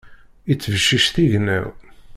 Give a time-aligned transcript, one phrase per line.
[0.51, 1.67] Ittbeccic tignaw.